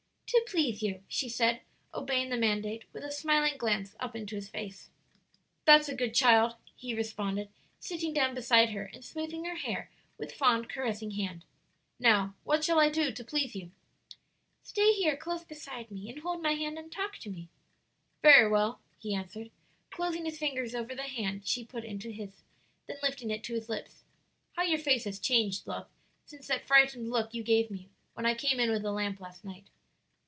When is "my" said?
16.41-16.53